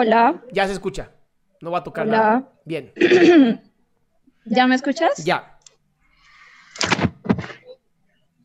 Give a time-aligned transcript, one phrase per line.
[0.00, 1.10] Hola, Ya se escucha.
[1.60, 2.16] No va a tocar Hola.
[2.16, 2.52] nada.
[2.64, 2.92] Bien.
[4.44, 5.24] ¿ya me escuchas?
[5.24, 5.58] Ya.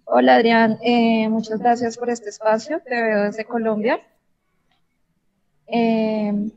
[0.05, 4.01] Hola Adrián, Eh, muchas gracias por este espacio, te veo desde Colombia.
[5.67, 6.49] Eh,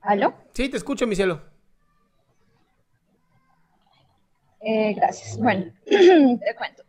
[0.00, 0.34] ¿Aló?
[0.52, 1.40] Sí, te escucho, mi cielo.
[4.60, 5.38] Eh, gracias.
[5.38, 6.82] Bueno, te cuento.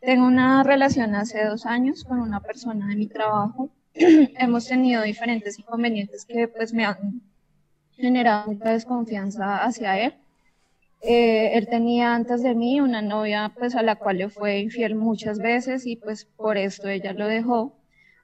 [0.00, 3.70] Tengo una relación hace dos años con una persona de mi trabajo.
[4.38, 7.22] Hemos tenido diferentes inconvenientes que pues me han
[7.92, 10.14] generado mucha desconfianza hacia él.
[11.02, 14.94] Eh, él tenía antes de mí una novia pues a la cual le fue infiel
[14.94, 17.76] muchas veces y pues por esto ella lo dejó.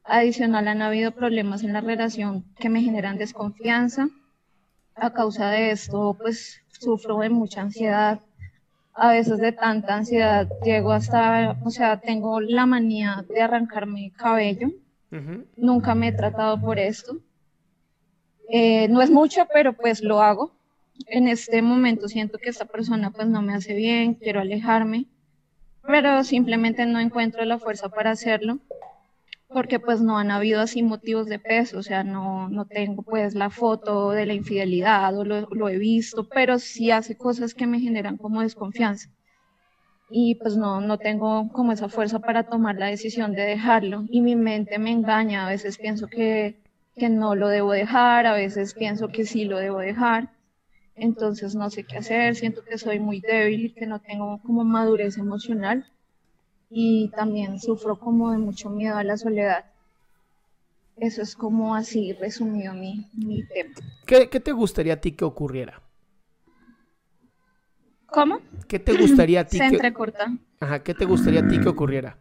[0.05, 4.09] Adicional han habido problemas en la relación que me generan desconfianza.
[4.95, 8.21] A causa de esto pues sufro de mucha ansiedad.
[8.95, 14.71] A veces de tanta ansiedad llego hasta, o sea, tengo la manía de arrancarme cabello.
[15.57, 17.19] Nunca me he tratado por esto.
[18.49, 20.53] Eh, no es mucho, pero pues lo hago.
[21.07, 25.07] En este momento siento que esta persona pues no me hace bien, quiero alejarme,
[25.83, 28.61] pero simplemente no encuentro la fuerza para hacerlo,
[29.49, 33.35] porque pues no han habido así motivos de peso, o sea, no, no tengo pues
[33.35, 37.67] la foto de la infidelidad o lo, lo he visto, pero sí hace cosas que
[37.67, 39.11] me generan como desconfianza.
[40.09, 44.05] Y pues no, no tengo como esa fuerza para tomar la decisión de dejarlo.
[44.09, 46.61] Y mi mente me engaña, a veces pienso que,
[46.97, 50.31] que no lo debo dejar, a veces pienso que sí lo debo dejar.
[50.95, 55.19] Entonces no sé qué hacer, siento que soy muy débil, que no tengo como madurez
[55.19, 55.87] emocional
[56.71, 59.67] y también sufro como de mucho miedo a la soledad.
[60.97, 63.75] Eso es como así resumido mi, mi tema.
[64.07, 65.83] ¿Qué, qué te gustaría a ti que ocurriera?
[68.07, 68.39] ¿Cómo?
[68.69, 69.77] ¿Qué te gustaría a ti Se que...
[69.77, 70.27] entrecorta.
[70.61, 72.17] Ajá, ¿qué te gustaría a ti que ocurriera?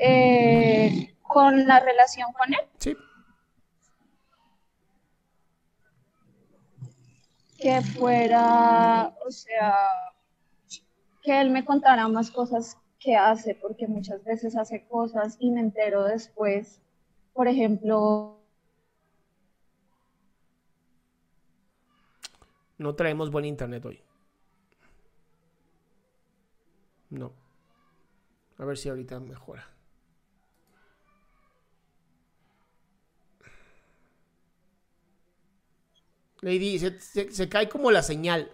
[0.00, 2.96] Eh, con la relación con él, Sí.
[7.58, 9.74] que fuera, o sea,
[11.22, 15.60] que él me contara más cosas que hace, porque muchas veces hace cosas y me
[15.60, 16.80] entero después.
[17.32, 18.37] Por ejemplo,
[22.78, 24.02] No traemos buen internet hoy.
[27.10, 27.32] No.
[28.58, 29.66] A ver si ahorita mejora.
[36.40, 38.50] Lady, se, se- se cae como la señal.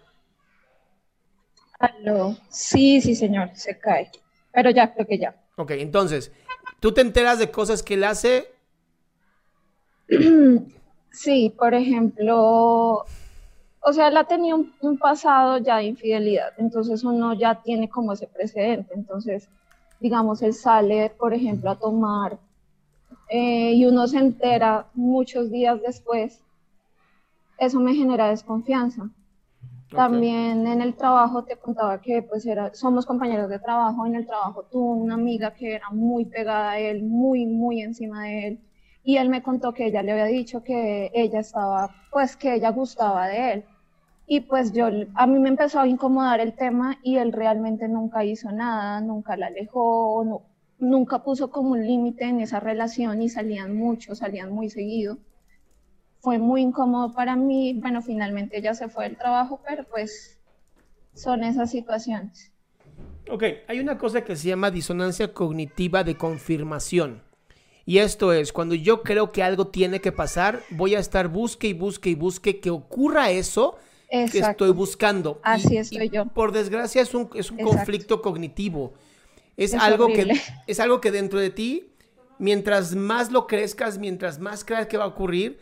[1.78, 2.36] aló.
[2.48, 4.10] Sí, sí, señor, se cae.
[4.52, 5.34] Pero ya, creo que ya.
[5.56, 6.32] Ok, entonces,
[6.80, 8.48] tú te enteras de cosas que él hace.
[11.10, 13.04] Sí, por ejemplo,
[13.86, 17.88] o sea, él ha tenido un, un pasado ya de infidelidad, entonces uno ya tiene
[17.88, 18.94] como ese precedente.
[18.94, 19.48] Entonces,
[20.00, 22.38] digamos, él sale, por ejemplo, a tomar
[23.28, 26.42] eh, y uno se entera muchos días después,
[27.58, 29.10] eso me genera desconfianza.
[29.90, 34.26] También en el trabajo te contaba que pues era, somos compañeros de trabajo, en el
[34.26, 38.60] trabajo tuvo una amiga que era muy pegada a él, muy, muy encima de él,
[39.04, 42.70] y él me contó que ella le había dicho que ella estaba, pues que ella
[42.70, 43.64] gustaba de él.
[44.26, 48.24] Y pues yo, a mí me empezó a incomodar el tema y él realmente nunca
[48.24, 50.42] hizo nada, nunca la alejó, no,
[50.78, 55.18] nunca puso como un límite en esa relación y salían mucho, salían muy seguido
[56.24, 57.74] fue muy incómodo para mí.
[57.74, 60.38] Bueno, finalmente ella se fue del trabajo, pero pues
[61.12, 62.50] son esas situaciones.
[63.30, 67.22] Ok, hay una cosa que se llama disonancia cognitiva de confirmación.
[67.84, 71.68] Y esto es, cuando yo creo que algo tiene que pasar, voy a estar busque
[71.68, 73.76] y busque y busque que ocurra eso
[74.08, 75.40] que estoy buscando.
[75.42, 76.26] Así Y- estoy y yo.
[76.26, 78.94] Por desgracia es un, es un conflicto cognitivo.
[79.56, 80.32] Es, Es algo que,
[80.66, 81.92] es algo que dentro de ti,
[82.38, 85.58] mientras más lo crezcas, mientras más creas que va a ocurrir,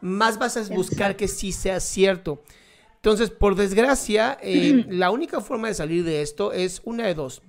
[0.00, 2.42] más vas a buscar que sí sea cierto.
[2.96, 7.42] Entonces, por desgracia, eh, la única forma de salir de esto es una de dos.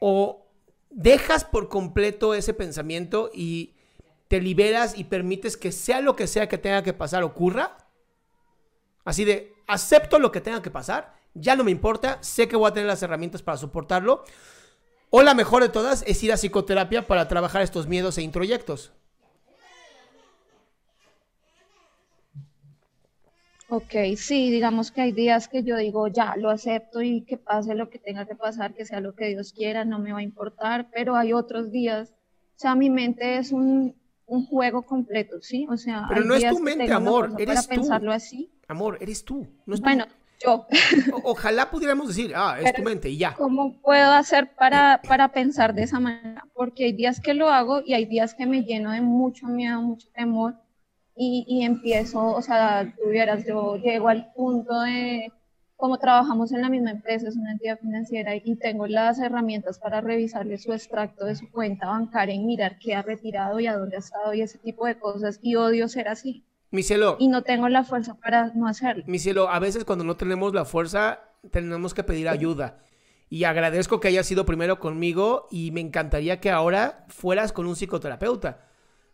[0.00, 0.46] O
[0.90, 3.74] dejas por completo ese pensamiento y
[4.28, 7.76] te liberas y permites que sea lo que sea que tenga que pasar ocurra.
[9.04, 12.68] Así de, acepto lo que tenga que pasar, ya no me importa, sé que voy
[12.68, 14.24] a tener las herramientas para soportarlo.
[15.10, 18.92] O la mejor de todas es ir a psicoterapia para trabajar estos miedos e introyectos.
[23.70, 27.74] Ok, sí, digamos que hay días que yo digo, ya, lo acepto y que pase
[27.74, 30.22] lo que tenga que pasar, que sea lo que Dios quiera, no me va a
[30.22, 32.10] importar, pero hay otros días,
[32.56, 33.94] o sea, mi mente es un,
[34.24, 35.66] un juego completo, ¿sí?
[35.70, 37.68] O sea, Pero hay no es tu mente, amor, eres para tú.
[37.68, 38.50] pensarlo así.
[38.68, 39.46] Amor, eres tú.
[39.66, 40.04] No es tu- Bueno,
[40.44, 40.66] yo,
[41.14, 43.34] O- Ojalá pudiéramos decir, ah, es tu mente y ya.
[43.34, 46.44] ¿cómo puedo hacer para, para pensar de esa manera?
[46.54, 49.80] Porque hay días que lo hago y hay días que me lleno de mucho miedo,
[49.82, 50.54] mucho temor
[51.16, 55.32] y, y empiezo, o sea, tuvieras, yo llego al punto de,
[55.74, 60.00] como trabajamos en la misma empresa, es una entidad financiera y tengo las herramientas para
[60.00, 63.96] revisarle su extracto de su cuenta bancaria y mirar qué ha retirado y a dónde
[63.96, 67.42] ha estado y ese tipo de cosas y odio ser así Mi cielo, y no
[67.42, 69.04] tengo la fuerza para no hacerlo.
[69.06, 71.20] mi cielo, a veces cuando no tenemos la fuerza,
[71.50, 72.78] tenemos que pedir ayuda.
[73.30, 77.76] Y agradezco que hayas sido primero conmigo y me encantaría que ahora fueras con un
[77.76, 78.64] psicoterapeuta.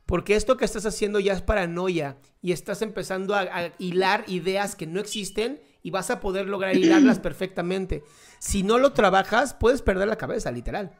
[0.07, 4.77] Porque esto que estás haciendo ya es paranoia y estás empezando a, a hilar ideas
[4.77, 8.03] que no existen y vas a poder lograr hilarlas perfectamente.
[8.39, 10.93] Si no lo trabajas, puedes perder la cabeza, literal.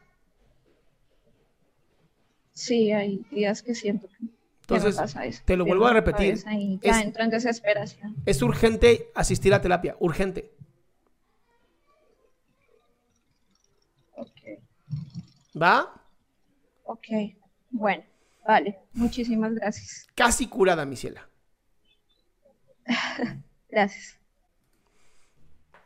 [2.53, 4.27] Sí, hay días que siento que,
[4.67, 5.41] Entonces, pasa eso.
[5.45, 6.37] te lo vuelvo a repetir.
[6.81, 8.15] ya Es- entro en desesperación.
[8.25, 10.51] Es urgente asistir a terapia, urgente.
[14.15, 14.29] Ok,
[15.61, 16.01] ¿Va?
[16.83, 17.07] ok.
[17.71, 18.03] Bueno,
[18.47, 18.79] vale.
[18.93, 20.07] Muchísimas gracias.
[20.15, 21.27] Casi curada, mi ciela.
[23.69, 24.17] Gracias.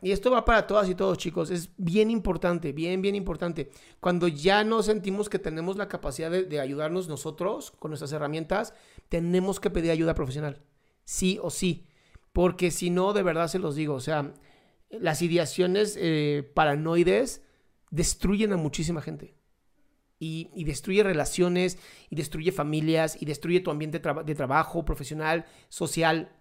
[0.02, 1.52] Y esto va para todas y todos, chicos.
[1.52, 3.70] Es bien importante, bien, bien importante.
[4.00, 8.74] Cuando ya no sentimos que tenemos la capacidad de, ayudarnos nosotros con nuestras herramientas,
[9.10, 10.62] tenemos que pedir ayuda profesional.
[11.04, 11.88] Sí o sí.
[12.32, 13.96] Porque si no, de verdad se los digo.
[13.96, 14.34] O sea,
[14.90, 17.42] las ideaciones eh, paranoides
[17.92, 19.36] destruyen a muchísima gente.
[20.22, 21.78] Y, destruye relaciones,
[22.10, 26.36] y destruye familias, y destruye tu ambiente de trabajo, profesional, social.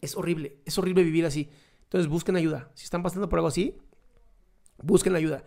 [0.00, 1.50] Es horrible, es horrible vivir así.
[1.84, 2.70] Entonces busquen ayuda.
[2.74, 3.76] Si están pasando por algo así,
[4.82, 5.44] busquen ayuda.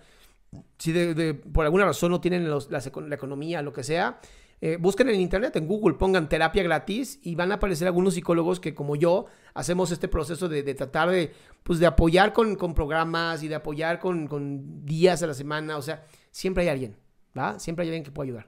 [0.77, 4.19] Si de- por alguna razón no tienen la economía, lo que sea,
[4.61, 8.59] eh, busquen en internet, en Google, pongan terapia gratis y van a aparecer algunos psicólogos
[8.59, 11.31] que como yo hacemos este proceso de, de tratar de,
[11.63, 15.77] pues, de apoyar con, con programas y de apoyar con, con días a la semana.
[15.77, 16.95] O sea, siempre hay alguien,
[17.37, 17.59] ¿va?
[17.59, 18.47] Siempre hay alguien que pueda ayudar.